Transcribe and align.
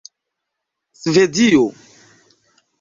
svedio 1.03 1.63